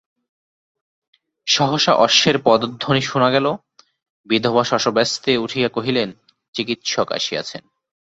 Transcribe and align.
সহসা 1.47 1.93
অশ্বের 1.95 2.37
পদধ্বনি 2.45 3.01
শুনা 3.01 3.29
গেল, 3.31 3.45
বিধবা 4.27 4.63
শশব্যস্তে 4.63 5.31
উঠিয়া 5.37 5.69
কহিলেন 5.69 6.09
চিকিৎসক 6.55 7.07
আসিয়াছেন। 7.11 7.63